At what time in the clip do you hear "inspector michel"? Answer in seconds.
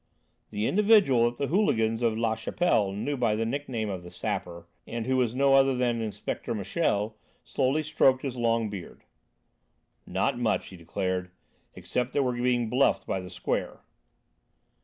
6.01-7.17